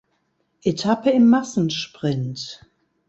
Etappe 0.63 1.11
im 1.11 1.29
Massensprint. 1.29 2.61